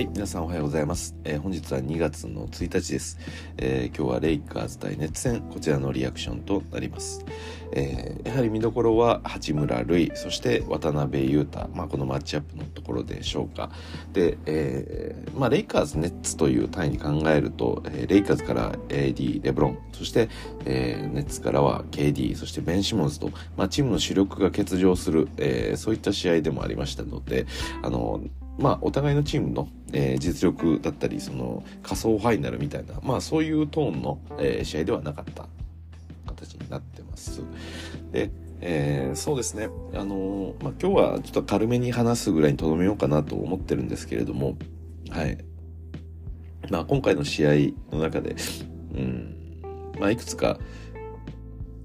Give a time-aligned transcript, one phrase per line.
[0.00, 1.14] はい、皆さんおはようございます。
[1.24, 3.18] えー本日は2月の1日です、
[3.58, 7.22] えー今日はレイカーズ対熱戦、こちらのリアクションとなります。
[7.72, 13.70] えーやはり見どころは八村塁、そして渡辺裕太、まあこのマッチアップのところでしょうか。
[14.14, 20.30] で、えーまあレイカーズ、ネッツという単位に考えると、えーレイカーズから AD、レブロン、そして、
[20.64, 27.44] えーネッツからは KD、そしてベン・シモンズと、まあチームの主力が欠場する、えーそういった試合でもありましたので、
[27.82, 28.22] あの、
[28.60, 35.48] まあ、お互いのチームの、えー実力だったり、その仮想ファイナルみたいな、まあそういうトーンの、えー試合ではなかった
[36.26, 37.42] 形になってます。
[38.12, 39.70] で、えーそうですね。
[39.94, 44.56] あのまあ今日はちょっと軽めに話すぐらいにとどめようかなと思ってるんですけれども、
[45.08, 45.38] はい。
[46.70, 47.50] まあ今回の試合
[47.90, 48.36] の中で、
[48.94, 49.62] うん、
[49.98, 50.58] まあいくつか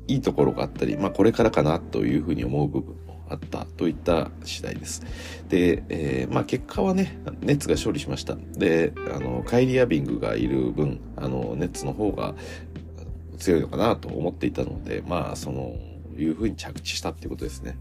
[0.08, 2.96] いいところがあったり、まあこれからかなというふうに思う部分
[3.30, 5.04] あったといった次第です。
[5.50, 8.36] で、えーまあ結果はね、ネッツが勝利しました。
[8.36, 12.36] で、あの、カイリー・アビングがいる分、あの、ネッツの方が
[13.38, 15.76] 強いのかなと思っていたので、まあ、その、
[16.18, 17.78] いうふうに着地したっていうことですね。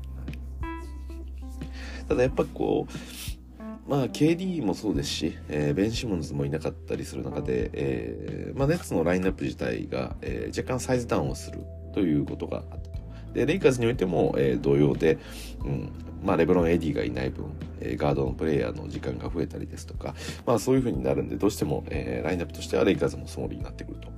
[2.09, 11.61] ただやっぱこう、まあ、KD もそうですし、えーベン・シモンズもいなかったりする中で、えーまあ、ネッツのラインナップ自体が、えー若干サイズダウンをする
[11.93, 12.94] ということがあった。
[13.35, 15.19] で、レイカーズにおいても、えー同様で、
[15.65, 15.93] うん、
[16.25, 17.47] まあ、レブロン・エディがいない分、
[17.81, 20.15] えガードのプレイヤーの時間が増えたりですとか、
[20.47, 24.09] まあ、そういう風になるんで、どうしても、えラインナップとしてはレイカーズの総理になってくると。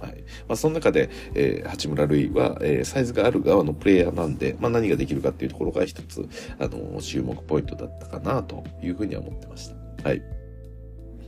[0.00, 0.24] はい。
[0.46, 6.26] まあ、その中で、えー八村塁は、えーサイズがある側のプレイヤーなんで、まあ、何ができるかっていうところが一つ、
[6.58, 10.08] あの、注目ポイントだったかな、というふうには思ってました。
[10.08, 10.22] はい。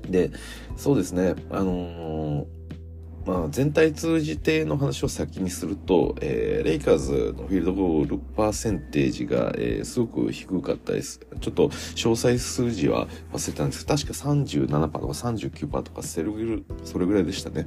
[0.08, 0.30] で、
[0.76, 2.59] そうですね、あのー
[3.26, 11.20] まあ、全体通じての話を先にすると、えーレイカーズのフィールドゴールパーセンテージが、えーすごく低かったです。
[11.40, 17.66] ちょっと詳細数字は忘れたんですけど、確か37%とか39%とかそれぐらいそれぐらいでしたね。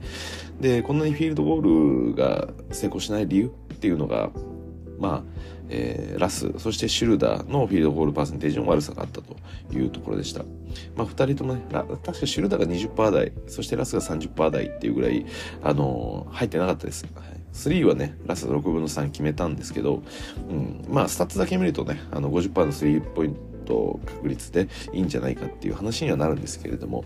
[0.59, 4.31] で、こんなにフィールドゴールが成功しない理由っていうのが、
[4.99, 9.35] まあ、えーラス、そしてシュルダーのフィールドゴールパーセンテージの悪さがあったと
[9.73, 10.43] いうところでした。
[10.95, 15.25] まあ、二人ともね、確かシュルーダーが20%台、そしてラスが30%台っていうぐらい、
[15.63, 17.05] あのー入ってなかったです。
[17.15, 20.01] はい3はね、ラス6分の3決めたんですけど、
[20.49, 27.03] うん、まあ、スタッツだけ見るとね、あの50%のスリーポイント確率でいいんじゃないかっていう話にはなるんですけれども、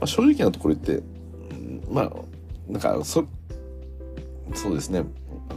[0.00, 1.04] まあ、正直なところ言って、
[1.50, 2.12] うんまあ、
[2.68, 3.26] なんか、そ、
[4.54, 5.04] そうですね。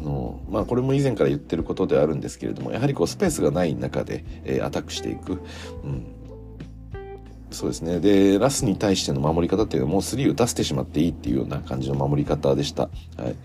[0.04, 5.42] の、まあ、これも以前から言ってることではあるんですけれども、やはりこう、スペースがない中で、えーアタックしていく。
[5.84, 6.06] うん。
[7.52, 8.00] そうですね。
[8.00, 12.84] で、ラスに対しての守り方っていうのはもう3打たせてしまっていいっていうような感じの守り方でした。
[12.84, 12.90] は
[13.30, 13.36] い。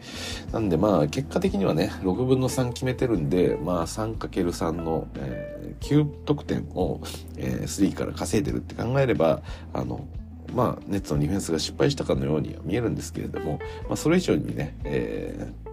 [0.53, 7.01] なんでまあ、結果的にはね、6分の3決めてるんで、まあ 3×3 の、えー9得点を、
[7.37, 9.43] えー3から稼いでるって考えれば、
[9.73, 10.09] あの、
[10.55, 15.68] まあ、ネッツのディフェンスが失敗したかのように見えるんですけれども、まあ、それ以上にね、えー、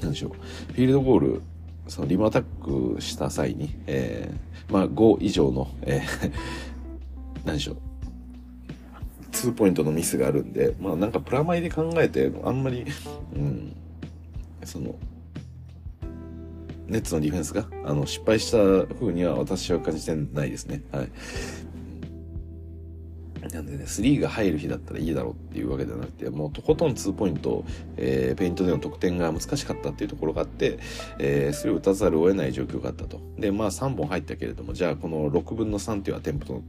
[0.00, 1.42] なんでしょう、フィールドゴール、
[1.88, 7.76] そのリムアタックした際に、えー、まあ、5以上の、えー、 なんでしょう、
[9.30, 12.84] 2ポイントのミスがあるんで、まあ、なんかプラマイで考えて、あんまり、
[13.34, 13.76] うん、
[14.64, 14.94] その、
[16.86, 18.58] ネッツのディフェンスが、あの、失敗した
[18.94, 20.82] 風には私は感じてないですね。
[20.92, 21.08] はい。
[23.48, 27.64] なんでね、3が入る日だったらいいだろうっていうわけではなくて、もうとことん2ポイント、
[27.96, 30.78] えーペイントでの得点が難しかったっていうところがあって、
[31.18, 33.20] えー、それを打たざるを得ない状況があったと。
[33.38, 36.62] で、まあ3本入ったけれども、じゃあこの6分の3っていうアテンプト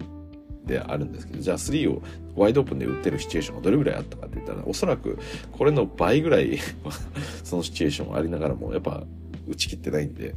[0.65, 2.01] であるんですけど、じゃあ3を
[2.35, 5.19] ワイドオープンで打ってるシチュエーションがどれぐらいあったかって言ったら、おそらく
[5.51, 6.57] これの倍ぐらい
[7.43, 9.03] そのシチュエーションありながらも、やっぱ
[9.47, 10.33] 打ち切ってないんで、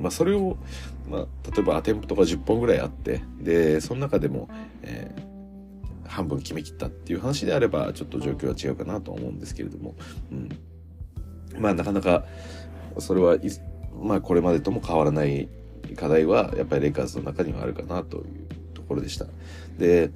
[0.00, 0.56] まあそれを、
[1.10, 4.48] まあ例えばアテンプトが10本ぐらいあって、で、その中でも、
[4.82, 5.29] えー
[6.10, 9.94] 半分決め切ったっていう話であれば、ちょっと状況は違うかなと思うんですけれども、
[10.32, 10.48] うん。
[11.58, 12.24] まあなかなか、
[12.98, 13.36] それは、
[14.02, 15.48] まあこれまでとも変わらない
[15.96, 18.24] 課題は、やっぱりレイカーズの中にはあるかなという
[18.74, 19.26] ところでした。
[19.78, 20.10] で、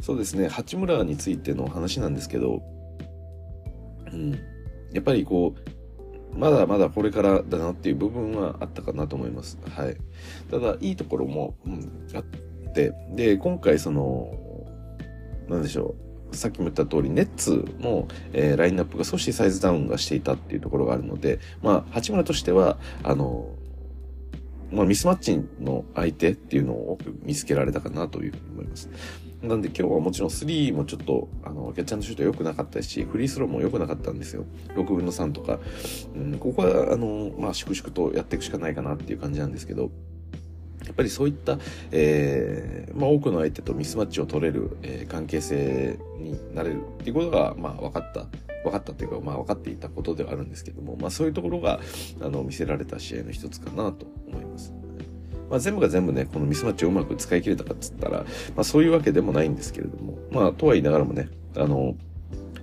[0.00, 2.62] そうですね、八村についての話なんですけど、
[4.12, 4.30] うん。
[4.92, 5.56] やっぱりこ
[6.32, 9.58] う、まだまだこれからだなっていう部分はあったかなと思います。
[9.70, 9.96] はい。
[10.52, 12.24] ただ、いいところも、うん、あっ
[12.74, 14.45] て、で、今回その、
[15.48, 15.94] なんでしょ
[16.32, 16.36] う。
[16.36, 23.48] さっきも言った通り、ネッツの、えーラインナップが少しサイズダウンがしていたっていうところがあるので、まあ、八村としては、あの、
[24.72, 28.90] まあ、ミスマッチの相手っていうのを見つけられたかなというふうに思います。
[29.42, 34.44] なんで今日はもちろん3もちょっと、あの、キャッチャーのシュート良くなかったし、フリースローも良くなかったんですよ。
[34.74, 35.60] 6分の3とか。
[36.16, 39.90] うん、ここは、あの、まあ、粛々とやっていくしかないかなっていう感じなんですけど、
[40.86, 41.58] やっぱりそういった、
[41.90, 48.26] えー、まあ、多くの相手とミスマッチを取れる、えー、関係性になれるっていうことが、まあ、分かった。
[48.64, 51.80] 分かったっていうか、まあ、分かっていたことではあるんですけども、まあ、そういうところが、
[52.20, 54.72] あの、見せられた試合の一つかなと思います。
[55.48, 58.24] まあ、全部が全部ね、このミスマッチをうまく使い切れたかっつったら、
[58.56, 61.94] まあ、そういうわけでもないんですけれども、まあ、とは言いながらもね、あの、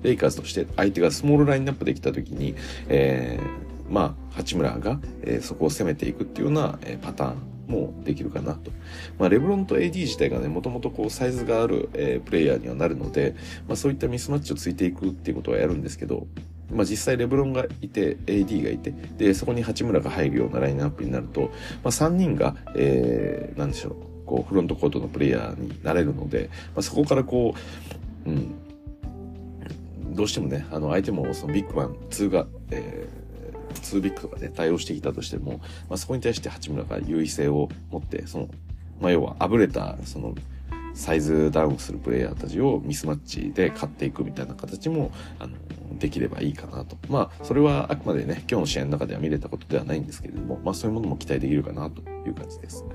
[0.01, 2.55] レイカーズとして相手がスモールラインナップできた時に、
[2.89, 8.71] えー、まあ、八村が、えー、そこを攻めていくっていうような、えー、パターンもできるかなと。
[9.17, 13.35] まあ、レブロンと AD 自体がね、もともとこうサイズがある、えー、プレイヤーにはなるので、
[13.67, 16.27] まあ、そういったミスマッチをついていくっていうことはやるんですけど、
[16.71, 21.49] まあ、実際レブロンがいて AD がいてでそこに八村が入るようなラインナップになると、ま
[21.85, 23.95] あ、3人が、えー、なんでしょう
[24.25, 27.53] こうフロントコートのプレイヤーになれるので、まあ、そこからこ
[28.25, 28.55] う、うん、
[30.15, 33.22] どうしてもねあの相手もそのビッグマン2が、えー
[33.81, 35.59] 2ビッグとかで対応してきたとしても、
[35.89, 38.49] まあ、そこに対して八村が優位性を持って、その、
[38.99, 40.35] まあ、要はあぶれた、その、
[40.93, 45.53] サイズダウンするプレイヤーたちをミスマッチで買っていくみたいな形も、あの、
[45.97, 46.97] できればいいかなと。
[47.09, 52.85] まあ、それはあくまでね、今日の試合の中では見れたことではないんですけれども、まあそういうものも期待できるかなという感じです。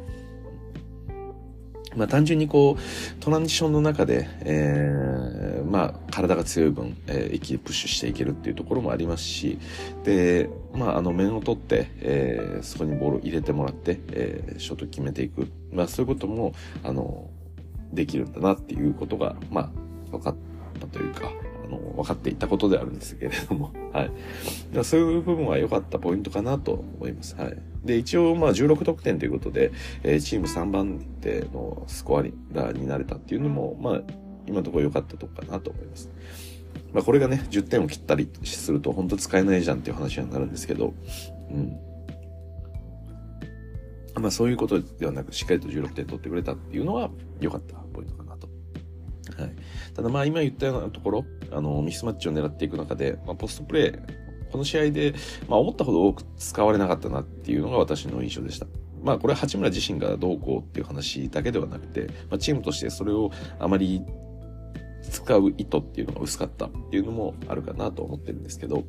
[1.98, 9.58] まあ単純にこう、トランジションの中で、えー、まあ体が強い分、えー、一気にプッシュしていけるっていうところもありますし、
[10.04, 15.48] で、まああの面を取って、えー、そこにボールを入れてもらって、え、ショット決めていく。
[15.72, 16.54] まあそういうことも、
[16.84, 17.28] あの、
[17.92, 19.70] できるんだなっていうことが、まあ
[20.10, 20.36] 分かっ
[20.80, 21.32] たというか、
[21.66, 24.10] あの、分かっていたことであるんですけれども、 はい。
[24.84, 27.34] そういう部分は良かったポイントかなと思います。
[27.36, 27.56] はい。
[27.84, 29.72] で、一応、まあ、16得点ということで、
[30.02, 34.02] えー、チーム3番手のスコアラーになれたっていうのも、まあ、
[34.46, 36.10] 今のところ良かったとこかなと思います。
[36.92, 40.94] まあ、これがね、10点を切ったりすると、本当使えないじゃんっていう話になるんですけど、
[41.50, 41.76] うん。
[44.20, 47.10] まあ、そういうことではなく、しっかりと16点取ってくれたっていうのは
[47.40, 48.48] 良かったポイントかなと。
[49.40, 49.54] はい。
[49.94, 55.14] ただまあ今言ったようなところ、あの、ミスマッチを狙っていく中で、まあ、ポストプレー、この試合で、
[55.48, 58.66] まあ、思ったほど多く使われなかったなっていうのが私の印象でした。
[59.02, 64.02] まあこれ八村自身がどうこうっていう話だけではなくて、まあ、チームとしてそれをあまり
[65.08, 68.84] 使う意図っていうのが薄かったっていうのもあるかなと思ってるんですけど、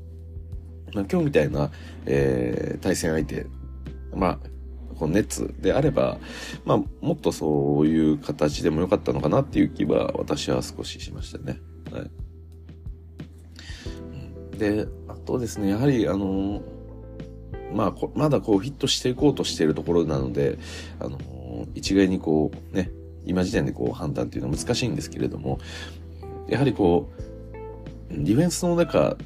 [0.94, 1.72] まあ、今日みたいな、
[2.06, 3.46] えー、対戦相手、
[4.14, 4.40] まあ
[5.00, 6.18] この熱であれば、
[6.66, 11.62] まあ、もっとそういう形でもよかったのかなっていう気は私は少ししましたね。
[11.90, 12.12] はい。
[14.58, 14.88] で、
[15.30, 16.62] とですね、やはり、あの、
[17.72, 20.58] まあ、まだこうフィットしていこうとしているところなので、
[21.00, 21.20] あの、
[21.76, 22.92] 一概にこう、ね、
[23.26, 25.60] 今時点でこう判断っていうのは難しいんですけれども、
[26.48, 27.12] やはりこ
[28.10, 29.18] う、ディフェンスの中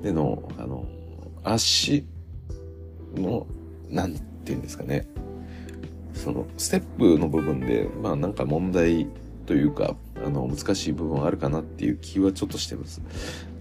[0.00, 0.86] での、あの、
[1.42, 2.04] 足
[3.16, 3.46] の、
[3.90, 5.08] なんて言うんですかね、
[6.14, 9.08] その、ステップの部分で、まあなんか問題
[9.44, 13.02] というか、あの、難しい部分あるかなっていう気はちょっとしてます。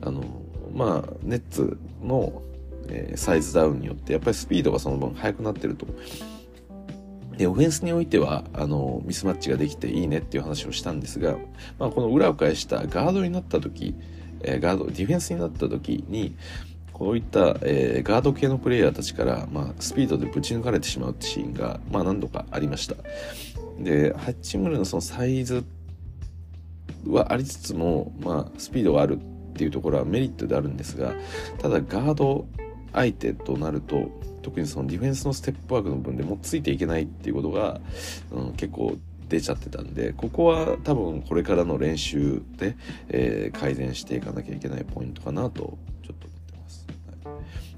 [0.01, 0.44] あの、
[0.75, 2.41] まあ、ネッツの、
[2.89, 5.87] え、サイズダウンによって、やっぱりスピードがその分速くなってると。
[7.37, 11.37] で、オフェンスにおいては、あの、ミスマッチができていいねっていう話をしたんですが、
[11.79, 13.95] まあ、この裏を返したガードになった時、
[14.43, 16.35] え、ガード、ディフェンスになった時に、
[16.93, 22.95] こういった、えー、ガード系のプレイヤーたちから、まあ、スピードでぶち抜かれてしまうシーンが、まあ、何度かありました。
[23.79, 25.65] で、八村のそのサイズ
[27.05, 29.19] はありつつも、まあ、スピードがある
[29.55, 31.13] っていうところはメリットであるんですが
[31.59, 32.45] ただガード
[32.91, 34.09] 相手となると
[34.41, 37.79] 特にそのディフェンスのステップワークの分でもついていけないっていうことが、
[38.31, 38.97] うん、結構
[39.29, 42.75] 出ちゃってたんでここは多分これからの練習で、
[43.07, 46.85] えー、改善していかなきゃいけないポイントかなとちょっと思ってます。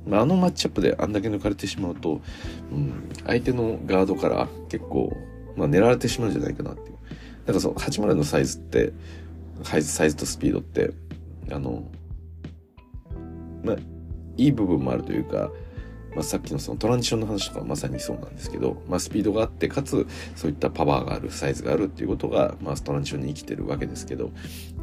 [0.10, 2.22] はいあ、のマッチアップであんだけ抜かれてしまうと、
[2.72, 5.15] うん、相手のガードから結構、
[5.55, 6.98] まあ、狙われてしまうんじゃないかなっていう。
[7.46, 8.93] なんかその80のサイズって
[9.63, 10.91] サイズとスピードって
[11.51, 11.84] あの、
[13.63, 13.75] まあ、
[14.38, 15.51] いい部分もあるというか、
[16.18, 24.32] まあ、さっきのそのトランジションの話とかまさにそうなんですけど、まあ、スピードがあってかつそういったパワーがあるサイズがあるっていうことが、まあ、トランジションに生きてるわけですけど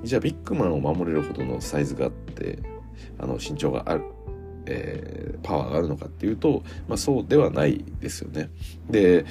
[0.03, 2.59] じゃあビッグマンを守れるほどのサイズがあって
[3.19, 4.05] あの身長がある、
[4.67, 8.51] えー、パワーがあるのかっていうと、まあ、そうではないですよね。
[8.89, 9.25] で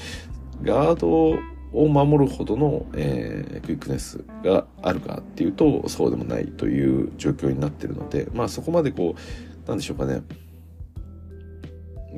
[0.62, 1.38] ガード
[1.74, 9.15] を守るほどの、えー、クイックネスがあるかっていうとそうでもないという状況になってるのでまあそこまでこ
[9.65, 10.22] うなんでしょうかね。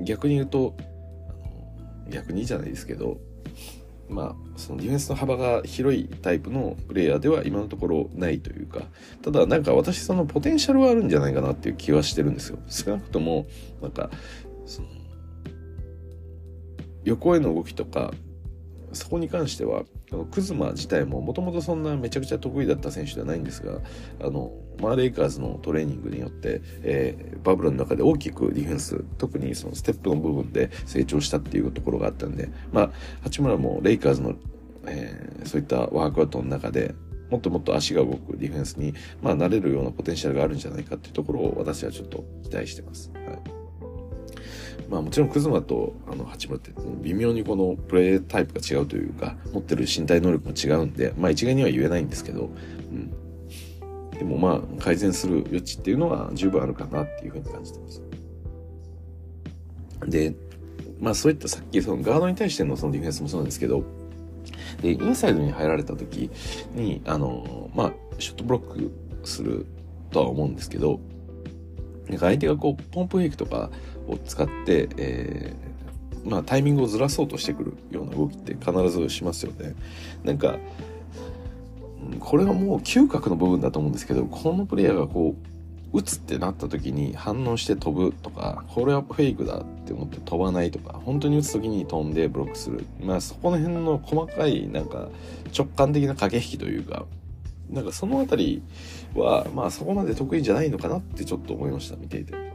[0.04, 0.76] 逆に言うと
[2.10, 3.18] 逆にじゃないですけど
[4.10, 8.82] まあそのディフェンスの幅が広いタイプのプレイヤーでは今のところないというか
[9.22, 12.60] ただなんか私そのポテンシャルはあるんじゃないかなっていう気はしてるんですよ。
[12.68, 13.48] 少なくとも
[13.82, 14.10] なんか
[14.66, 14.88] その
[17.06, 18.14] 横への動きとか
[18.96, 19.84] そこに関しては
[20.32, 23.80] クズマ自体ももともとそんなめちゃくちゃ得意だった選手ではないんですが
[24.22, 32.92] あのマーレイカーズのトレーニングによって、えー、バブルの中で大きくディフェンス特にそのステップの部分で成長したっていうところがあったんでまあ
[33.24, 34.36] 八村もレイカーズの、
[34.88, 36.94] えー、そういったワークアウトの中で
[37.30, 43.12] もっともっと足が動くディフェンスに、まあ、なれるようなポテンシャルがあるんじゃないかっていうところを私はちょっと期待してます。
[43.14, 43.65] はい
[44.90, 46.72] まあもちろんクズマとあの八村って
[47.02, 52.50] 微妙にこのプレータイプが違うというか持ってる身体能力も違うんでまあ一概には言えないんですけど、
[52.92, 53.12] うん、
[54.12, 58.02] でもまあ改善する余地っていうのは十分あるかなっていうふうに感じてます。
[60.08, 60.36] で
[61.00, 63.84] まあそういったさっきそのガードに対してのそのディフェンスもそうなんですけど
[64.82, 66.30] でインサイドに入られた時
[66.74, 68.90] にあのまあショットブロッ
[69.24, 69.66] クする
[70.12, 71.00] とは思うんですけど
[72.10, 73.70] なんか相手がこうポンプフェイクとか
[74.08, 79.76] を使って、えー、まあ、タイミングをずらそうとしてくるような動きって必ずしますよね。
[80.24, 80.58] なんか
[82.20, 85.36] これはもう嗅覚の部分だと思うんですけどこのプレイヤーがこ
[85.94, 95.08] う打つってなった時に反応して飛ぶとかこれはフェイクだって思って飛ばないとか本当に打つ時に飛んでブロックするまあそこの辺の細かいなんか
[95.58, 97.06] 直感的な駆け引きというか
[97.70, 98.64] なんかその辺り
[99.16, 102.46] はまあそこまで得意じゃないのかなってちょっと思いました見ていて。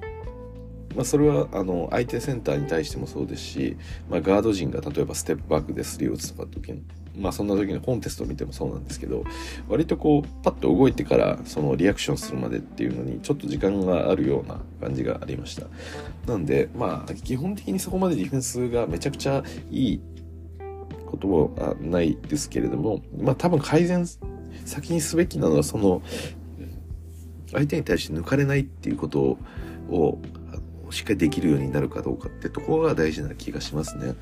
[0.97, 3.77] まあ、それはあの相手センターに対してもそうですし、
[4.09, 6.83] まあ、ガード陣が例えばステップバックでスリーを打つとか時に、
[7.17, 9.25] まあ、そんな時のコンテストを見てもそうなんですけど
[9.69, 15.67] 割とこうパッと動いてからそのリアクションするまでっていうのにちょっと時間があるような感じがありました
[16.27, 20.01] なんでまあ基本的にそこまでディフェンスがめちゃくちゃいい
[21.07, 24.07] ことはないですけれどもまあ多分改善
[24.71, 26.01] 先にすべきなのはその
[27.53, 29.39] 相手に対して抜かれないっていうこと
[29.91, 30.19] を
[30.91, 34.15] しっかりできるようになるかどうかってところが大事な気がしますね。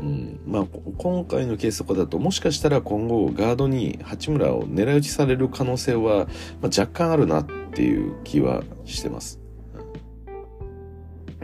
[0.00, 0.66] うん、まあ
[0.98, 6.26] 今回のケースとかだともしかしたら今後ガードに八村を狙い撃ちされる可能性は、
[6.60, 9.40] まあ、若干あるなっていう気はしてます。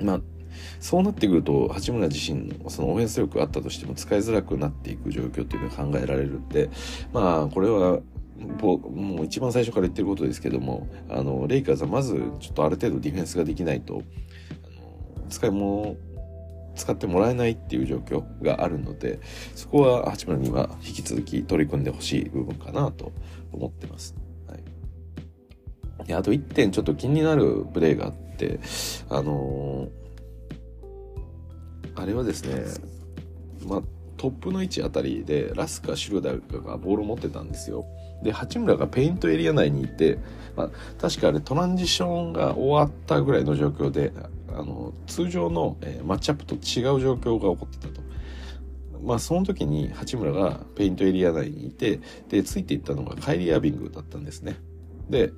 [0.00, 0.20] まあ
[0.80, 6.70] そうなってくると八村自身のそのオフェンス力があったとしても使いづらくなっていく状況っていうのが考えられるんで
[7.12, 8.00] まあこれは
[8.40, 14.02] もう一番最初から言ってることですけどもあのレイカーズはまずちょっとある程度ディフェンスができないと
[15.28, 15.97] 使い物
[16.75, 19.20] 使ってもらえないっていう状況があるので
[19.54, 23.12] そこは八村には引き続き取り組んでほしい部分かなと
[23.52, 24.14] 思ってます。
[24.49, 28.61] はい、であと1点ちょっと気になるプレーがあって
[29.09, 32.64] あのー、あれはですね
[33.66, 33.82] まあ
[34.16, 37.85] トップの位置あたりでラスカ・シュルダーがボールを持ってたんですよ。
[38.23, 40.19] で八村がペイントエリア内にいて、
[40.57, 44.12] まあ、確かあれトランジションが終わったぐらいの状況で
[44.49, 48.00] あの通常の、えー、マッチアップと違う状況が起こってたと。
[49.03, 54.57] まあその時に八村がペイントエリア内にいてでついていったのがカイリー・アービングだったんですね。
[55.09, 55.33] で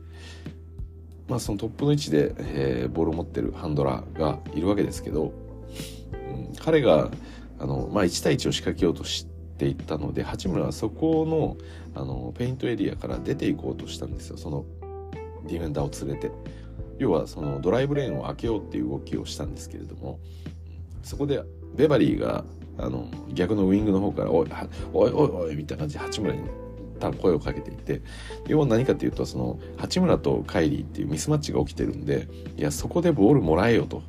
[1.28, 5.32] まあそのトップの位置で、えー、ボールを持ってるハンドラーがいるわけですけど、
[6.12, 7.10] うん、彼が
[7.60, 9.31] あの、まあ、1対1を仕掛けようとして
[9.62, 11.56] ていったので八村はそこの
[11.94, 14.36] あのペイントエリアから出ていこうとしたんですよ。
[14.36, 14.64] その
[15.46, 16.32] ディフェンダーを連れて。
[16.98, 20.18] 要はそのドライブレーンを開けようっていう動きをしたんですけれども。
[21.02, 21.42] そこで
[21.74, 22.44] ベバリーが
[22.78, 24.48] あの逆のウイングの方から「おい
[24.92, 26.42] おいおいおい」みたいな感じで八村に
[27.20, 28.02] 声をかけていて。
[28.48, 32.26] 要は何かっていうとその八村とカイリーっていうミスマッチが起きてるんで
[32.56, 34.02] いやそこでボールもらえよと。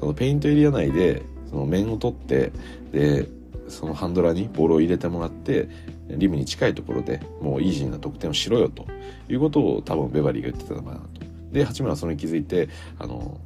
[0.00, 2.52] そのペイントエリア内でその面を取って
[2.92, 3.28] で
[3.68, 5.68] そのハンドラーにボールを入れてもらって
[6.08, 8.86] リムに近いところでもうイージーな得点をしろよと
[9.28, 11.08] いうことを多分ベバリーが言ってたのかなと。
[11.52, 12.68] で八村はそれに気づいて
[12.98, 13.40] あの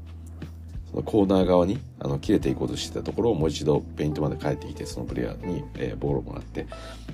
[0.90, 6.66] そのコーナー側にあの切れていこうとしてたところをもう一度ペイントまで帰ってきてそのプレイヤーに、えー、ボールをもらって。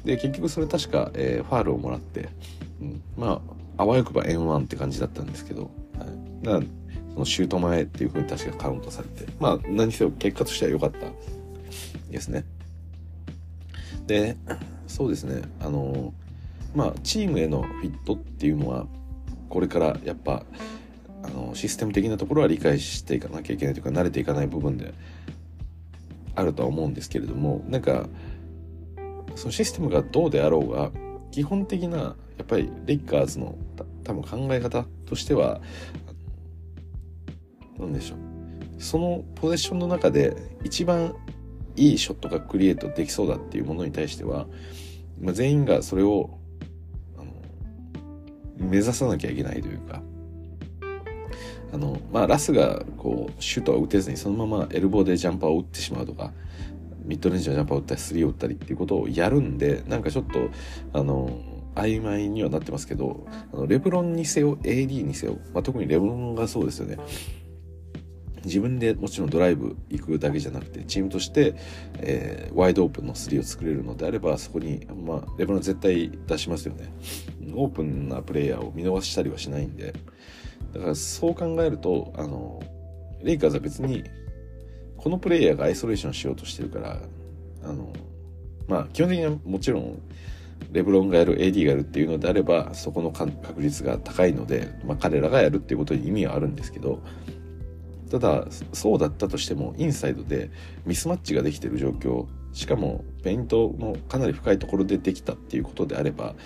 [0.04, 2.28] で結局それ確か、えー、ファールをもらって、
[2.80, 3.42] うん、ま
[3.76, 6.60] ああわよくば円1って感じだったんですけど、はい、だ
[7.14, 10.98] そのシュート前っていうふうに確かカウントされてまあ何せよ結果としては良かった
[12.10, 12.44] ですね。
[14.06, 14.36] で
[14.86, 15.42] そうですね。
[15.60, 16.12] あの
[16.74, 18.86] まあチームへのフィットっていうのは
[19.48, 20.44] これからやっぱ
[21.22, 24.92] あのシステム的なところは理解していかなきゃいけないというか慣れていかない部分で
[26.34, 28.08] あるとは思うんですけれどもなんか
[29.36, 30.90] そのシステムがどうであろうが
[31.30, 33.56] 基本的なやっぱりレイカーズの
[34.02, 35.60] 多分考え方としては
[37.78, 38.18] 何でしょう。
[38.78, 41.14] そのポゼッションの中で一番
[41.76, 44.46] いいショットがクリエイトできそうだっていうものに対しては、
[45.20, 46.38] まあ、全員がそれを
[48.56, 50.02] 目指さなきゃいけないというか
[51.72, 56.32] あの、まあ、ラスがこうシュートを打てずにそのままエルボーでジャンパーを打ってしまうとか
[57.04, 60.50] ミッドレンジのジャンパーを打ったりスリーを打ったりっていうことをやるんでなんかちょっと
[60.92, 61.38] あの
[61.74, 66.98] 曖昧にはなってますけどあのレブロンにせよ AD にせよ、まあ、特にレブロンがそうですよね。
[68.44, 71.54] 自分でもちろんドライブ行くだけじゃなくてチームとして、
[71.98, 76.92] えー、ワイドオープンの3を作れるのであればそこに、まあ、レブロン絶対出しますよね。
[77.54, 79.94] オープンなプレイヤーを見逃したりはしないんで。
[80.72, 82.60] だからそう考えるとあの
[83.22, 84.04] レイカーズは別に
[84.96, 86.98] このプレイヤーがアイソレーションしようとしてるから
[87.62, 87.92] あの
[88.66, 90.02] まあ基本的にはもちろん
[90.72, 97.00] レブロンがやる AD がやるっていうのであればそこの確率が高いので、まあ、彼らがやるっていうことに意味はあるんですけど
[98.14, 100.52] ただそうだったとしてもインサイドで
[100.86, 106.36] ミスマッチができてる状況しかもペイントのかなり深いところでできたっていうことであれば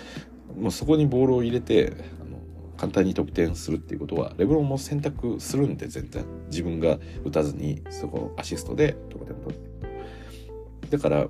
[0.59, 2.39] もうそこにボールを入れてあの
[2.75, 11.27] 簡単に得点するっていうことはレブロンも選択するんで全然自分が打たずにそこアシストで得点を取ってだから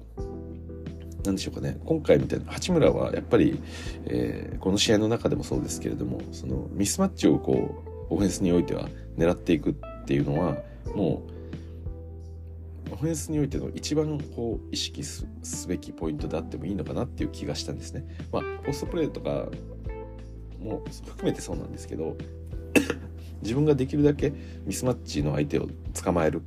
[1.25, 1.77] 何でしょうかね。
[1.84, 3.62] 今回みたいな八村はやっぱり、
[4.05, 9.75] えー、この試合の中でもそうですけれどもそのミスマッチをこうオフェンスにおいては狙っていく
[10.09, 10.57] っていうのは
[10.95, 11.21] も
[12.89, 15.27] うオフェンスにおいての一番こう意識す
[15.67, 18.07] べきポイントであってもいいのかなっていう気がしたんですね。
[18.31, 19.49] まあ、ポストプレーとか
[20.59, 22.17] も含めてそうなんですけど
[23.43, 24.33] 自分ができるだけ
[24.65, 25.69] ミスマッチの相手を
[26.03, 26.41] 捕まえる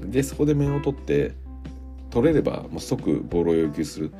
[0.00, 1.32] でそこで面を取って
[2.08, 4.10] 取れればもう即ボールを要求する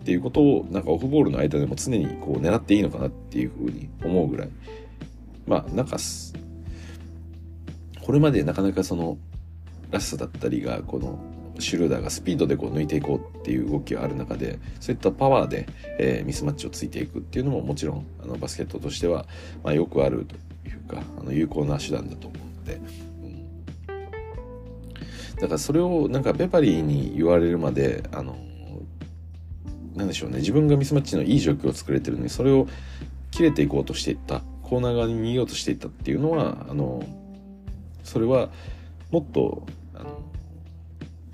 [0.00, 4.48] っていうことをなんかオフボールの間でも常にこう狙っていいのかなっていうふうに思うぐらい
[5.46, 5.98] まあなんか
[8.04, 9.16] これまでなかなかその
[9.90, 11.18] ラストだったりがこの
[11.58, 15.66] シュルーダーがスピードでこう抜いていこうっていう動きがある中でそういったパワーで、
[15.98, 19.26] えー、ミスマッチをついていくっていうのももちろんあのバスケットとしては、
[19.62, 22.80] まあ、よくあるというかあの有効な手段だと思うので、
[23.88, 28.36] うん、だからそれをなんかベパリーに言われるまであの
[29.94, 30.38] なんでしょうね。
[30.38, 32.66] 自分がミスマッチのいい状況を作れてるのにそれを
[33.30, 37.04] 切れていこうとしていったコーナー側に逃げようとしていったっていうのはあの
[38.04, 38.50] それは
[39.10, 40.20] もっとあの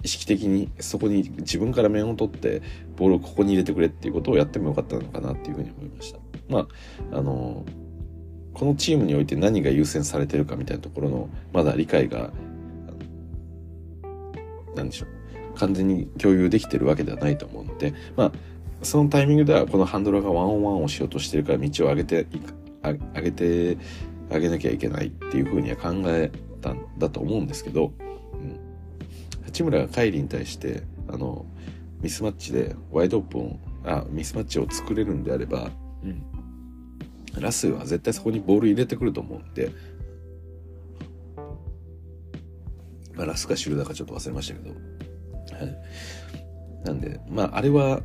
[0.02, 2.62] 意識的にそこに自分から面を取って
[2.96, 6.18] ボールをここに入れてくれっていうことをやってもよかったのかなっていうふうに思いました。
[6.48, 6.66] ま
[7.12, 7.64] ああの
[8.54, 12.30] このチームにおいて何が優先されてるかみたいなところのまだ理解が
[14.74, 18.32] 何でしょう完全に共有できてるわけではないと思うのでまあ
[18.82, 22.26] そのタイミングではこのハンドラーがワンオンワンをしようとしてるから道を上げて
[22.82, 23.78] 上げて
[24.32, 27.92] あげなきゃいけないっていうふうには考えたんだと思うんですけど、
[28.32, 28.58] うん、
[29.44, 31.46] 八村がカイリに対してあの
[32.00, 35.70] ミスマッチでワイドオープンあミスマッチを作れるんであれば、
[36.02, 36.22] うん、
[37.40, 39.70] ラスは絶対そこにボール入れてくると思うんで、
[43.14, 44.76] まあ、ラスかシュルダーかちょっと忘れましたけど、は
[45.66, 45.76] い、
[46.84, 48.00] なんでまああれは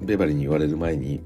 [0.00, 1.22] ベバリに言われる前に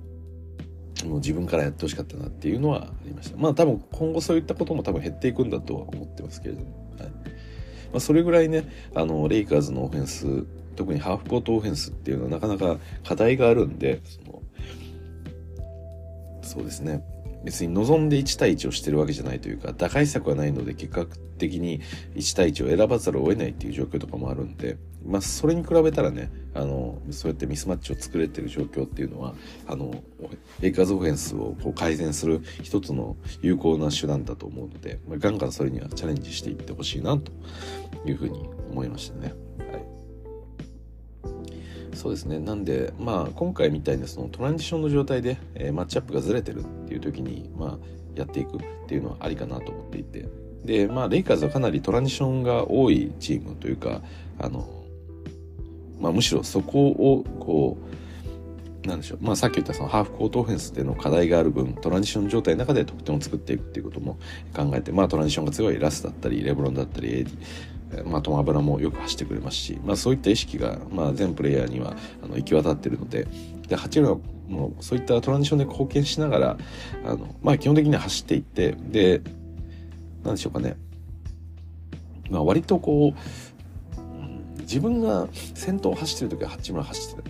[1.05, 3.37] もう自分からやってほしかったなっていうのはありました。
[3.37, 6.67] まあ多分今後そういったことも多分減っていくんだとは思ってますけれども、
[6.99, 7.09] はい。
[7.09, 14.43] まあ、それぐらいねあのレイカーズのオフェンス特にハーフコートオフェンスっていうのはなかなか課題があるんでその
[16.43, 17.05] そうですね。
[17.45, 21.07] 別に望んで1対1をしてるわけじゃないというか打開策はないので結果
[21.39, 21.81] 的に
[22.15, 29.35] 1対1を選ばざるを得ないっていう状況とかもあるんでまあそれに比べたらねあのそうやってミスマッチを作れてる状況っていうのは
[29.67, 30.03] あの
[30.61, 37.33] レイカズオフェンスをこう改善する一つの有効な手段だと思うので、まあ、ガンガンそれにはチャレンジしていってほしいなと
[38.07, 39.35] いうふうに思いましたね。
[41.95, 42.39] そうですね。
[42.39, 47.79] なんでまあ今回みたいなそのトランジションの状態で、えー、マッチアップがずれてるっていう時にまあ
[48.15, 50.27] やっていくっていうのはありかなと思っていて。
[50.65, 54.01] でまあレイカーズはかなりトランジションが多いチームというか
[54.39, 54.85] あの
[55.99, 57.79] まあむしろそこをこ
[58.85, 59.19] うなんでしょう。
[59.21, 64.19] まあさっき言ったそのハーフコートオフェンスでの課題がある分トランジション状態の中で得点を作っていくっていうことも
[64.55, 67.27] 考えてまあトランジションが強いラスだったりレブロンだったり
[68.05, 73.27] まあ、トマブラもよく走ってくれますし、まあ、そういった意識が、まあ、全プレイヤーにはあの行き渡ってるので
[73.69, 74.17] で八村
[74.49, 76.59] もそういったトランジションで貢献しながら
[77.05, 79.21] あの、まあ、基本的には走っていってで
[80.25, 80.77] なんでしょうかね、
[82.31, 87.25] まあ、割とこう自分が先頭を走ってる時は八村走ってる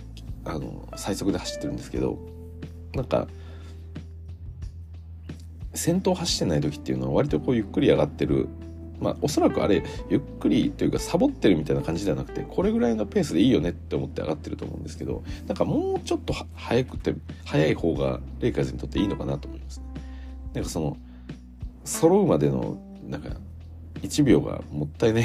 [0.44, 2.18] あの最速で走ってるんですけど
[2.94, 3.26] なんか
[5.74, 8.48] 先頭走ってない時っていうのは割とこうゆっくり上がってる
[9.02, 19.84] まあおそらくあれゆっくりというかサボってるみたいな感じではなくてこれぐらいのペースでいいよねって思って上がってると思うんですけどなんかもうちょっと早くて早い方がレイカーズにとっていいのかなと思いますね。
[20.54, 20.96] なんかその
[21.84, 23.30] 揃うまでのなんか
[24.02, 25.24] 1秒がもったいない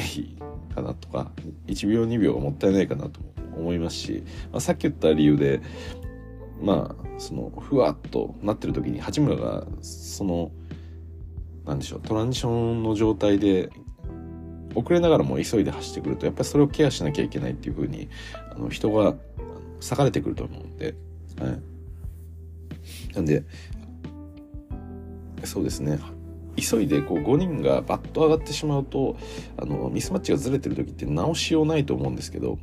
[0.73, 1.31] かなとか
[1.67, 3.19] 1秒2秒がもったいないかなと
[3.55, 5.61] 思いますし、まあ、さっき言った理由で
[6.61, 10.51] まあそのふわっとなってる時に八村がその
[11.67, 13.69] なんでしょうトランジションの状態で
[14.73, 18.09] 遅れながらも急いで走ってくるとやっぱりそれをケアしなきゃいけないっていうふうに
[18.55, 19.15] あの人が
[19.79, 20.95] 裂かれてくると思うんで、
[21.39, 23.43] はい、なんで
[25.43, 25.99] そうですね。
[26.55, 29.15] 急いでこう5人がバッと上がってしまうと
[29.57, 32.57] あのミスマッチがずれてる時って直しようないと思うんですけど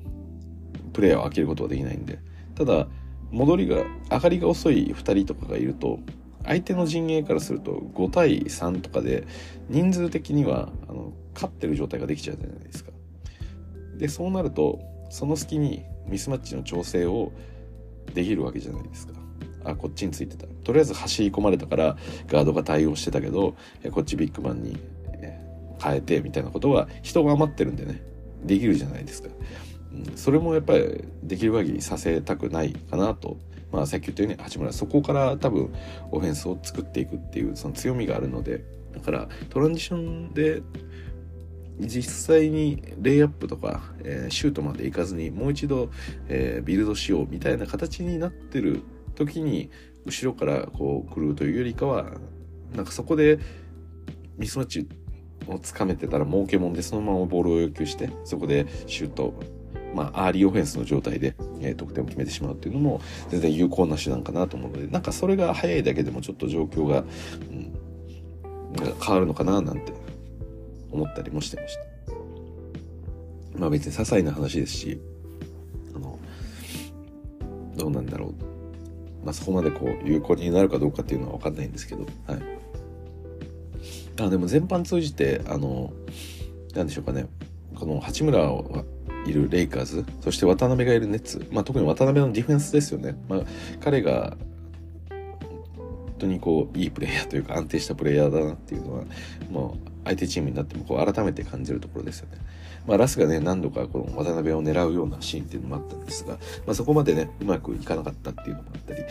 [0.92, 2.18] プレイヤーを開けることはできないんで。
[2.56, 2.88] ただ
[3.30, 5.98] 戻りが上がりが遅い2人とかがいると
[6.44, 9.26] 相手の陣営からすると5対3とかで
[9.68, 12.92] 人数的にはあの勝ってる状態ができちゃうじゃないですか。
[13.96, 14.80] でそうなると
[15.10, 17.32] その隙にミスマッチの調整を
[18.12, 19.14] できるわけじゃないですか。
[19.64, 23.54] あこっちについてたとりあえず走り込まれたからガードが対応してたけど
[23.92, 24.76] こっちビッグマンに
[25.82, 28.02] 変えてみたいなことは人が余ってるんでね
[28.44, 29.30] できるじゃないですか。
[30.16, 33.38] それもやっぱりできる限りさせたくないかなと、
[33.74, 35.74] まあ、さっき言ったように八村そこから多分
[36.12, 40.62] オフェンスを作っていくっていうその強みがあるのでだからトランジションで
[41.80, 45.90] 実際にレイアップとか、えー、シュートまで行かずにもう一度、
[46.28, 48.82] えー、ビルドしようみたいな形になってる
[49.16, 49.70] 時に
[50.06, 52.12] 後ろからこう来るというよりかは
[52.76, 53.40] なんかそこで
[54.38, 54.88] ミスマッチ
[55.48, 59.34] をつかめてたら儲けもんでそのままボールを要求してそこでシュート
[59.94, 67.04] まあ、アーリーオフェンスの状態で、えー、得点を決めてしまうっていうのも全然有効な手段かなと思うのでなんかそれが早いだけでもちょっと状況が、う
[67.54, 67.72] ん、
[69.00, 69.92] 変わるのかななんて
[70.90, 71.94] 思ったりもしてました。
[73.58, 75.00] まあ別に些細な話ですし
[75.94, 76.18] あの
[77.76, 78.34] どうなんだろう。
[79.24, 82.42] まあそこまでこう有効になるかどうかっていうのは分かんないんですけどはい。
[84.20, 85.92] あでも全般通じてあの
[86.74, 87.26] なんでしょうかね。
[87.74, 88.84] この八村は
[89.26, 93.40] いるレイカーズそして渡辺がいるネッツ、まあ、特に渡辺のディフェンスですよね、まあ、
[93.82, 94.36] 彼が
[95.08, 99.04] 本当にこういいプレイヤーというか安定したプレイヤーだなっていうのは
[99.50, 102.38] もう相手チームになってもこう改めて感じるところですよね。
[102.86, 106.34] まあ、ラスがね何度かこの渡辺を狙うようなシーンっていうのもあったんですが、
[106.66, 109.06] まあ、そこまでねうまくいかなかったっていうのもあったり、うん。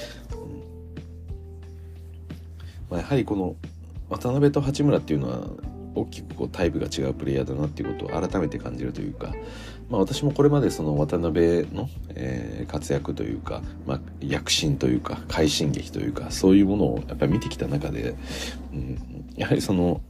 [2.92, 3.56] まあ、やはりこの
[4.10, 5.48] 渡辺と八村っていうのは
[5.96, 9.34] 大きくこうタイプが違うプレイヤーだなっていうことを改めて感じるというか、
[9.94, 18.16] まあ、私もこれまでその渡辺の、えー、活躍というか、まあ、躍進というか快進撃というかそういうものをやっぱり見てきた中で、
[18.74, 20.02] うん、やはりその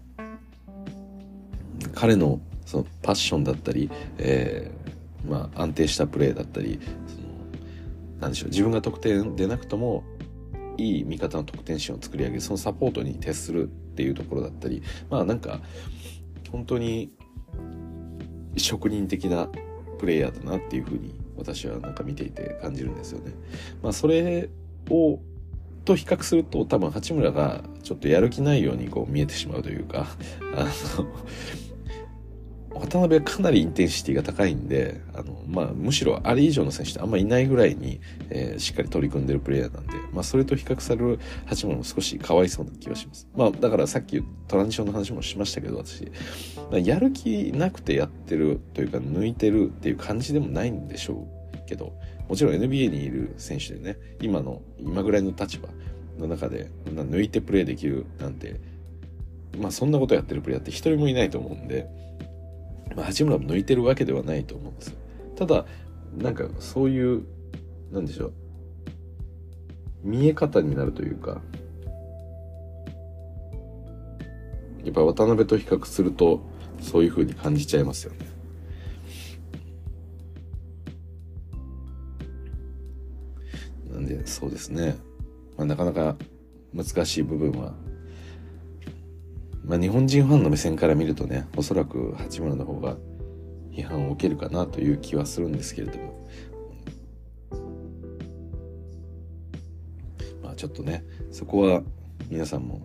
[1.93, 7.27] 彼のそのパッションだったり、えー、まあ、安定したプレーだったりその
[8.21, 10.05] なんでしょう自分が得点でなくとも
[10.77, 15.59] いい味方の得点心を作り上げるそのサポートに徹するっていうところだったりまあなんか
[16.49, 17.11] 本当に
[18.55, 19.49] 職人的な
[20.03, 23.31] プレイヤーだなっていうふうに私はなんか見ていて感じるんですよね。
[23.81, 24.49] まあそれ
[24.89, 25.19] を
[25.85, 30.07] と比較すると多分八村がちょっとやる気ないようにこう見えてしまうというか
[30.57, 30.65] あ
[30.97, 31.07] の
[32.75, 43.27] 渡辺はかなりインテンシティが高いんで、あの、まあ、むしろあれ以上の選手ってあんまいないぐらいに、えー、しっかり取り組んでるプレイヤーなんで、まあ、それと比較される八村も少しかわいそうな気がします。
[43.35, 46.05] まあ、だからさっきトランジションの話もしましたけど、私、
[46.71, 51.93] まあ、やる気なくてやってるというか、抜いてるっていう感じでもないんでしょうけど、
[52.27, 55.69] もちろん NBA にいる選手でね、今の、今ぐらいの立場
[56.17, 58.59] の中で、抜いてプレーできるなんて、
[59.59, 61.87] まあそんなことやってるプレイヤーって一人もいないと思うんで、
[62.95, 64.95] まあ、八村も抜いてるわけではないと思うんです
[65.35, 65.65] ただ
[66.17, 67.23] なんかそういう
[67.91, 68.33] なんでしょう。
[70.03, 71.41] 見え方になるというか
[74.83, 76.41] やっぱ渡辺と比較すると
[76.81, 78.27] そういうふうに感じちゃいますよね。
[83.91, 84.97] なんでそうですね、
[85.55, 86.17] まあ、なかなか
[86.73, 87.73] 難しい部分は
[89.65, 92.97] まあ、日本人ファンの目線から見るとねおそらく八村の方が
[93.71, 96.29] 批判を受けるかなという気はするんですけれども、
[100.43, 101.81] まあちょっとねそこは
[102.29, 102.81] 皆さんも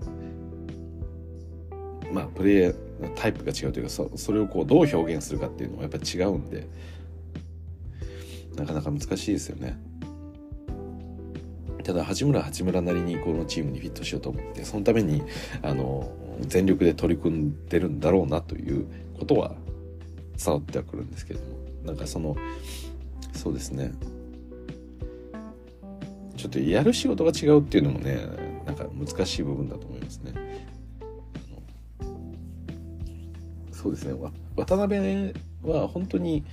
[2.10, 6.66] まあプレイヤーのタイプが違うというかそそれをこうどう表現するかっていうのはやっぱ違うんで
[8.56, 9.78] なかなか難しいですよね。
[11.84, 15.22] ただ八村八村なりにこのチームにフィットしようと思ってそのために
[15.62, 16.12] あの
[16.46, 18.87] 全力で取り組んでるんだろうなという
[19.18, 19.55] ことは
[20.37, 22.37] 伝わってはくるんですけれどもなんかその
[23.33, 23.92] そうですね
[26.37, 28.20] ちょっとやる仕事が違うっていうのもね
[28.64, 30.33] なんか難しい部分だと思いますね。
[33.72, 34.14] そうですね
[34.57, 36.44] 渡辺は本当に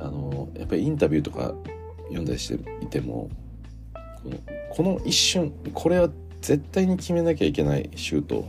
[0.00, 1.54] あのやっぱりインタビューとか
[2.04, 3.28] 読んだりしていても
[4.22, 4.36] この
[4.70, 6.08] この一瞬これは
[6.40, 8.48] 絶対に決めなきゃいけないシュート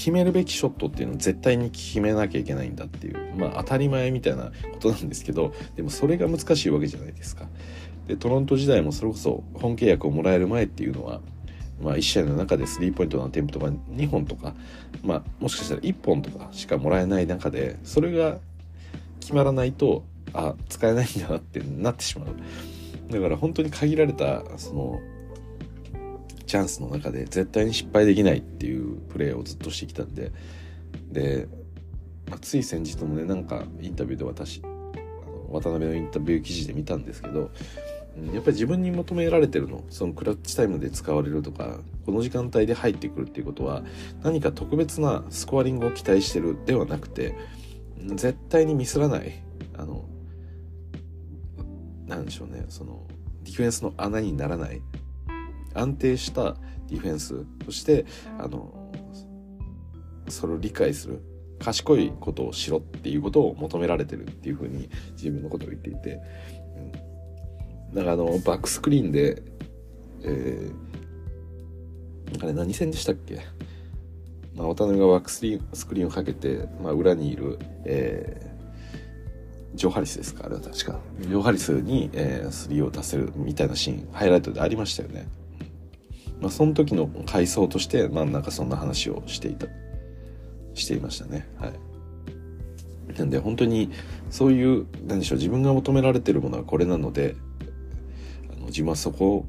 [0.00, 7.46] 決めるべきショットっていうのを絶対に決めなきゃいけないんだっていうまあ当たり前みたいなことなんですけどでもそれが難しいわけじゃないですか。
[8.08, 11.20] でトロント時代もそれこそ本契約をもらえる前っていうのは、
[11.82, 14.54] まあ、1試合の中でスリーポイントのアテンプトが2本とか、
[15.02, 18.38] まあ、もしかしたら1本とかしかもらえない中でそれが
[19.20, 25.00] 決まらないとあ使えないんだなってなってしまうだから本当に限られたその
[26.46, 30.32] チャンスの中で絶対に失敗できないっていうプレーをずっとしてきたんで。
[31.10, 31.48] で、
[32.28, 37.50] まあ、つい先日もねなんかインタビューで私あの渡辺のインタビュー記事で見たんですけど
[38.32, 43.82] やっぱり自分に求められてるのそのクラッチタイムで使われるとかこの時間帯で入ってくるっていうことは
[44.22, 47.36] 何か特別なスコアリングを期待してるではなくて
[48.14, 49.42] 絶対にミスらない
[49.76, 50.04] あの
[52.06, 53.06] なんでしょうねその
[53.44, 54.82] ディフェンスの穴にならない
[55.74, 56.56] 安定した
[56.88, 58.04] ディフェンスそして
[58.38, 58.92] あの
[60.28, 61.22] それを理解する
[61.58, 66.20] 賢いことをしろっていうことを求められてるっていうふうに自分のことを言っていて、
[67.90, 69.42] うん、だかあのバックスクリーンで、
[70.22, 73.40] えー、なんかね何戦でしたっけ？
[74.56, 75.40] まあ、渡辺がバックス
[75.86, 80.98] クリーンをかけて、まあ、裏にいる、えー、ジョ・ハリスですかあれは確か。
[81.20, 85.28] ジョ・ハリスに、えー、スリーを出せるみたいなシーン、ハイライトでありましたよね。
[86.40, 89.66] まあ、その時の回想として、まあ、なんかそんな話をしていた、
[90.74, 91.48] していましたね。
[91.58, 93.18] はい。
[93.18, 93.90] なんで、本当に、
[94.30, 97.36] そういう、なんでしょう、自分が求められてるものはこれなので、
[98.52, 99.46] あの自分はそこ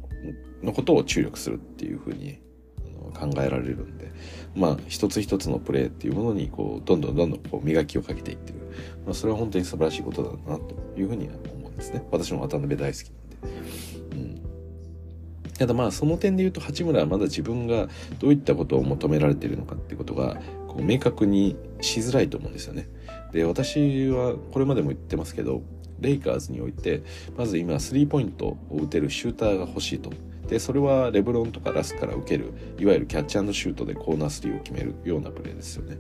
[0.62, 2.40] のことを注力するっていうふうに
[3.14, 4.12] 考えられるんで、
[4.56, 8.60] まあ、一つ一つのプレーっていうものに、こう、どんどんどんどんこう磨きをかけていってる。
[9.06, 12.04] まあ、それは本当に素晴らしいことだな、というふうには思うんですね。
[12.12, 13.21] 私も渡辺大好き
[15.62, 22.90] ただまあその点で言うと八村はまだ自分がどういったことを求められてるのかってことがこう明確にしづらいと思うんですよね。
[23.32, 25.62] で私はこれまでも言ってますけど
[26.00, 27.04] レイカーズにおいて
[27.38, 30.12] まず今スリーポイントを打てるシューターが欲しいと。
[30.48, 36.00] でそれはレブロンとかラスから受けるいわゆるキャッチシュートでコーナースリーを決めるようなプレーですよね。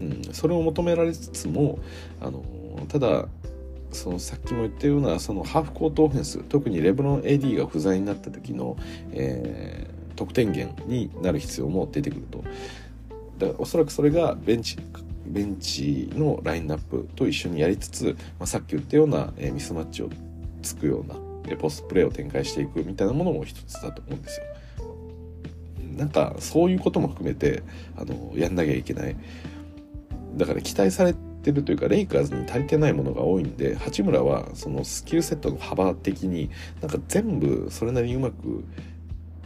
[0.00, 1.80] うん、それを求められつつも
[2.20, 2.44] あの
[2.86, 3.26] ただ
[3.94, 8.76] そのさっきも言ったようなそのハーフコートオフェンス特にレブロン AD が不在になった時の、
[9.12, 12.44] えー、得点源になる必要も出てくると
[13.38, 14.76] だおそらくそれがベンチ
[15.26, 20.10] ベンチのラインナップと一緒にやりつつ、まあ、さっき言ったような、えー、ミスマッチを
[20.62, 24.46] つくようなポストプレーを展開していくみたいなものも一つだと思うんですよ。
[25.96, 27.62] なんかそういうことも含めて
[27.96, 29.16] あのやんなきゃいけない
[30.36, 38.64] だから期待されってるというかレイカーズに足りてないものが多いんで八村はそのスキルセットの幅的になんか全部それなりにうまく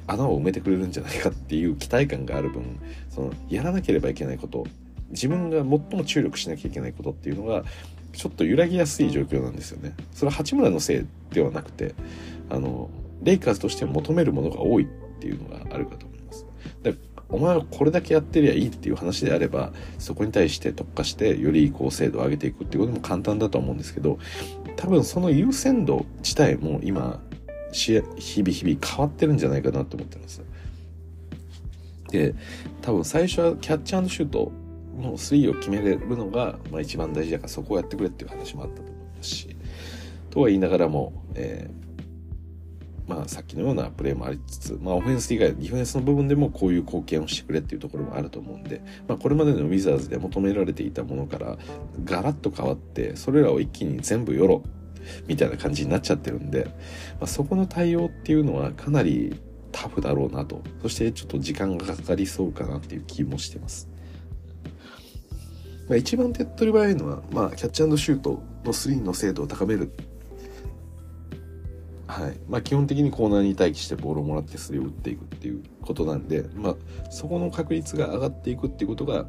[0.06, 2.78] 穴を埋めてくれるんじゃないかっていう期待感がある分
[3.10, 4.64] そのやらなければいけないこと
[5.10, 7.64] 自分が最も注力しなきゃいけないことっていうのが
[8.12, 9.94] ちょっと揺らぎやすい状況なんですよね。
[10.12, 11.94] それは八村のせいではなくて
[12.48, 12.90] あの
[13.22, 14.86] レイカーズとして求めるものが多いっ
[15.20, 16.46] ていうのがあるかと思います。
[16.82, 16.94] で
[17.30, 24.18] お前はこれだけやってりゃいいっていう話であればそこに対して特化してより高精度を上げていくっていうことも簡単だと思うんですけど
[24.76, 27.20] 多分その優先度自体も今
[27.72, 30.42] 日々日々変わってるんじゃないかなと思ってます。
[32.10, 32.34] で
[32.80, 34.50] 多分最初はキャッチャーのシュート
[34.98, 39.56] の3を決めれるのが、まあ、一番大事だからそこをやってくれっていう話もあったと思いますし
[40.30, 41.87] とは言いながらも、えー
[43.08, 51.56] まあ、さっきのようなプレーもありつつ、まあ、オフェンス以外、ディフェンスの部分でもこういう貢献をしてくれっていうところもあると思うんで、まあ、これまでのウィザーズで求められていたものから、
[52.04, 54.62] ガラッと変わって、それらを一気に全部よろ、
[55.26, 56.72] みたいな感じになっちゃってるんで、ま
[57.22, 59.40] あ、そこの対応っていうのはかなり
[59.72, 63.88] タフだろうなと、そしてちょっと時間がかかりそうかなっていう気もしてます。
[65.88, 69.90] まあ、一番手っ取り早いのは、まあ、キャッチシュートの3の精度を高める
[72.08, 72.40] はい。
[72.48, 76.76] まあ、基本的にコーナーに待機してボールをもらってそれを打っていくっていうことなんで、まあ、
[77.10, 79.26] そこの確率が上がっていくっていうことが、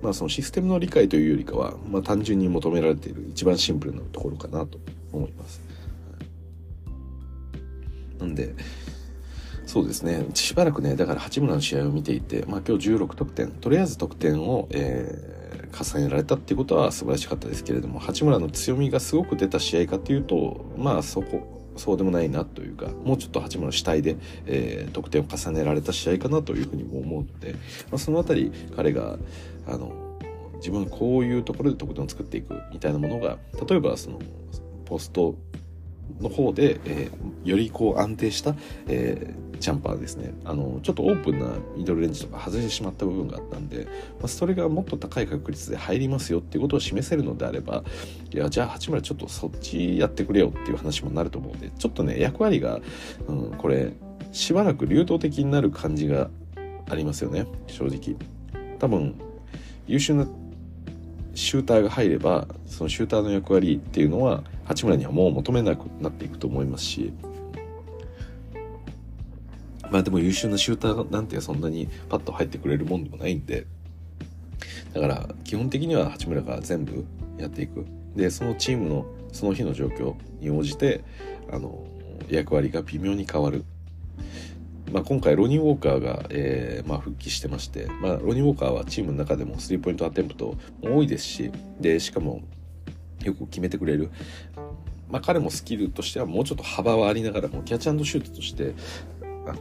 [0.00, 4.78] まあ、そのシステムの理解というよりかは、まあ、単純に求められている一番シンプルなところかなと
[5.12, 5.60] 思います。
[8.20, 8.54] なんで
[9.66, 10.26] そうですね。
[10.34, 13.50] しばらくねだから八村の試合を見ていて、まあ、今日16得点。
[13.50, 27.58] とりあえず得点を、えー、重ねられたっていうことは素晴らしかったですけれども八村の強みがすごく出た試合かというとまあそこそうでもないなというかもうちょっと八村主体で、えー、得点を重ねられた試合かなというふうにも思うので、ま
[27.94, 29.16] あ、その辺り彼が
[29.66, 29.92] あの
[30.56, 34.20] 自分こういうところで得点を作っていくみたいなものが例えばその
[34.84, 35.36] ポスト
[36.20, 38.54] の方で、えー、よりこう安定した、
[38.88, 40.32] えー、ジャンパーですね。
[40.44, 47.84] あのちょっとオープンなミドルレンジとか外してしまった部分があったんで、まあ、それがもっと高い確率で入りますよっていうことを示せるのであれば
[48.32, 52.80] いやじゃあ八村ちょっとそっちやってくれよっていう話もなると思うんでちょっとね役割が、
[53.28, 53.92] うん、これ
[54.32, 56.30] しばらく流動的になる感じが
[56.88, 57.46] ありますよね。
[57.66, 58.16] 正直。
[58.78, 59.14] 多分
[59.86, 60.26] 優秀な
[61.34, 67.12] シューターが入ればそのシューターの役割っていうのは八村にはもう求めなくなっていくと思いますし
[69.90, 73.66] まあでも優秀なシューターなんてそんなにパッと入ってくれるもんでもないんで
[74.94, 77.04] だから基本的には八村が全部
[77.36, 77.84] やっていく。
[78.14, 81.04] でそのチームのその日の状況に応じて
[81.50, 81.84] あの
[82.28, 83.64] 役割が微妙に変わる。
[84.92, 92.42] まあ、今回ロニー・ウォーカーが、えーまあ、復帰してまして、まあ、ロニー・ウォーカーはチームの中でもスリーポイントアテンプトも多いですしでしかも
[93.24, 94.10] よく決めてくれる、
[95.10, 98.74] まあ、彼もスキルとしてはもうちょっと幅はありながらもキャッチシュートとして
[99.46, 99.58] あの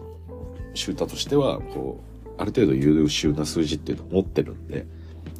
[0.74, 4.86] シューターとしてはこうある程度優秀な数字っていうのを持ってるんで、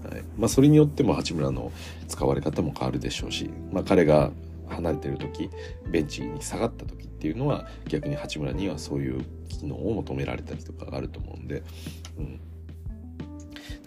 [0.04, 0.24] はい。
[0.38, 1.72] まあ、それによっても八村の
[2.08, 4.32] 使われ方も変わるでしょうし、まあ、彼が
[4.68, 5.50] 離れてる時
[5.90, 11.64] ベンチに下がった時っていうのは逆に八村にはそういう機能を求められたりとかがあると思うんで、
[12.18, 12.40] うん、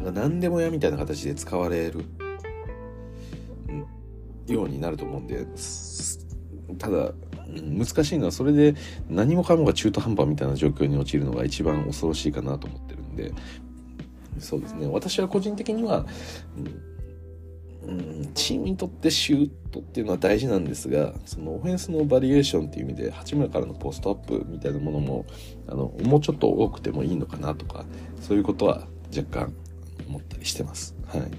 [0.05, 2.05] だか何でもやみたいな形で使われる、
[4.47, 5.47] ようになると思うんで
[6.79, 7.13] ただ
[7.49, 8.75] 難しいのはそれで
[9.09, 13.33] 何もかもが中途半端みたいな状況に陥るのが一番恐ろしいかなと思ってるんで
[14.39, 16.07] そうですね私は個人的には、
[17.87, 25.27] うん、チームにとってシュートっていうのは大事なんですがそのオフェンスのバリエーションっていう意味で八村からのポストアップみたいなものも
[25.69, 27.85] あのもうちょっと多くてもいいのかなとか
[28.21, 29.53] そういうことは若干
[30.09, 30.95] 思ったりしてます。
[31.07, 31.31] はい、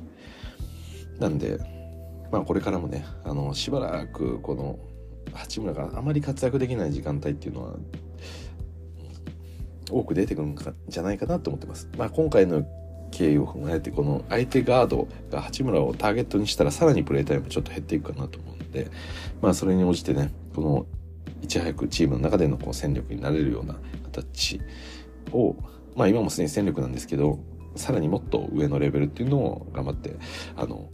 [1.20, 1.60] なんで、
[2.34, 4.80] まあ、これからもねあのしばらくこの
[5.36, 7.76] 八村があまり活躍できない時間帯っていうのは
[9.92, 11.88] 多く出てくるんじゃないかなと思ってます。
[11.96, 12.66] まあ、今回の
[13.12, 18.90] 経緯を踏まえてこの相手ガードが八村をターゲットにしたらさらにプレータイムちょっと減っていくかなと思うんで
[19.40, 20.88] まあそれに応じてねこの
[21.44, 24.60] いち早くチームの中でのこう戦力になれるような形
[25.32, 25.56] を
[25.96, 27.38] まあ今もすでに戦力なんですけど
[27.76, 30.16] さらにもっと上のレベルっていうのを頑張って
[30.56, 30.90] あの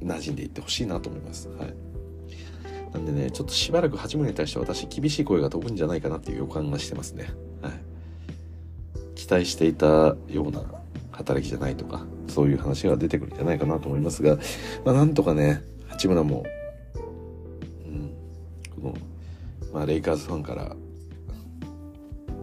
[0.00, 1.48] 馴染んでいってほしいなと思います。
[1.48, 1.74] はい
[2.92, 7.30] なんでね、ちょっとしばらく八村に対して私厳しい声が飛ぶんじゃないかなっていう予感がしてますね。
[7.60, 7.72] はい。
[9.14, 10.62] 期待していたような
[11.10, 14.36] 働きじゃないとか、そういう話が出てくるんじゃないかなと思いますが、
[14.84, 16.44] まあなんとかね、八村も、
[17.84, 18.14] うん、
[18.82, 18.94] この、
[19.72, 20.74] まあレイカーズファンから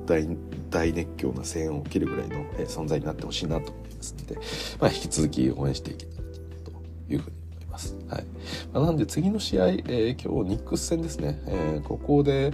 [0.06, 0.28] 大、
[0.70, 4.36] 大熱狂な声援を受けるぐらいの存在になってほしいなと思いますので、
[4.80, 6.28] まあ引き続き応援していけたら
[6.66, 6.72] と
[7.10, 7.45] いうふうに
[7.76, 7.96] ます。
[8.10, 8.26] はい。
[8.74, 12.54] まあ、なんで次の試合、えー、今日ニックス戦ですね、えー、ここで、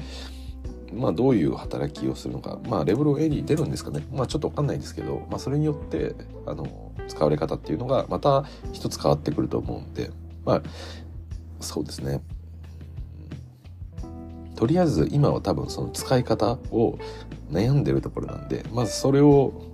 [0.93, 10.11] まあ、どういう働きをするのか、まあ、レブロン AD 出るんですかね、まあ、ちょっと分かんないんですけど、まあ、それによってあの使われ方っていうのがまた一つ変わってくると思うんで、
[10.43, 10.61] まあ、
[11.59, 12.21] そうですね。
[14.55, 16.99] とりあえず今は多分その使い方を
[17.49, 19.71] 悩んでるところなんでまずそれを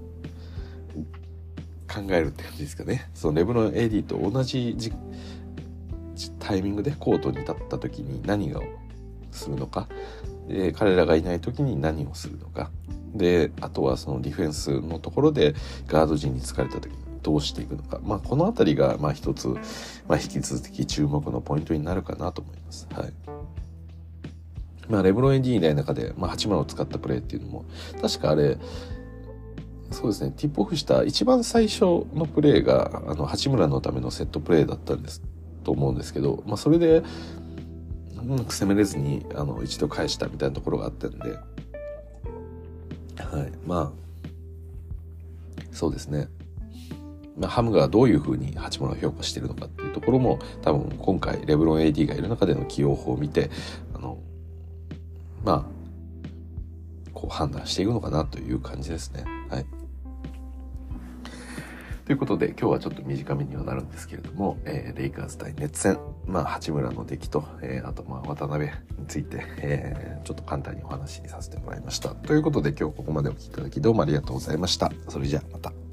[1.87, 3.09] 考えるって感じですかね。
[3.13, 4.75] そのレブロン AD と同じ
[6.39, 8.61] タイミングでコートに立った時に何が
[9.31, 9.87] するのか。
[10.47, 12.71] で彼らがいない時に何をするのか。
[13.13, 15.55] であとはそのディフェンスのところで
[15.87, 22.87] ガード陣に疲れた時にどうしていくのか、まあ、この辺りがまあ一つ、まあ、引き続き注目のポイントになるかなと思います。
[22.93, 23.13] はい。
[24.89, 27.65] まあ、レブロン・エディーない中で、まあ、8番を使ったプレーっていうのも
[28.01, 28.57] 確かあれ
[29.91, 31.81] そうですねティップオフした一番最初
[32.13, 35.21] のプレーがあの八村のためのセットプレーだったんです。
[35.67, 37.03] と思うんですけど、まあ、それでう
[38.23, 41.31] まく攻めれずにあの一度返したみたいなところがあったんで、
[43.17, 46.29] はい、まあそうですね、
[47.37, 53.49] まあ、ハムがどういうふうに八村を評価してるのかっていうところも多分今回レブロン AD がいる中での起用法を見て
[53.93, 54.19] あの
[55.43, 59.25] まあこう判断していくのかなという感じですね。
[59.49, 59.65] はい。
[62.07, 72.15] ということで、今日はちょっと短めにはなるんですけれども、えー、レイカーズ対熱戦、まあ、八村の出来と、えー、あと、まあ、渡辺について、えー、ちょっと簡単にお話しさせてもらいました。
[72.15, 74.89] ということで、今日ここまでお聴きいただきどうもありがとうございました。
[75.09, 75.86] それじゃあ、また。